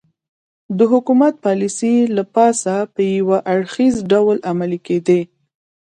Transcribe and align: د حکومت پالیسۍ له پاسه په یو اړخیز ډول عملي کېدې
د 0.77 0.79
حکومت 0.91 1.33
پالیسۍ 1.45 1.95
له 2.15 2.23
پاسه 2.35 2.75
په 2.93 3.01
یو 3.15 3.29
اړخیز 3.53 3.95
ډول 4.11 4.37
عملي 4.51 4.79
کېدې 4.87 5.21